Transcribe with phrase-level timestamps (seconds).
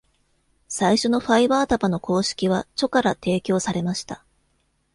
[0.67, 4.25] 最初のファイバー束の公式はチョから提供されました。